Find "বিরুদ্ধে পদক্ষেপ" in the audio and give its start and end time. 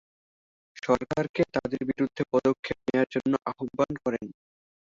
1.89-2.77